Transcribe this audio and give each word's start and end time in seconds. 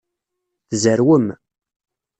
Tzerwem. 0.69 1.27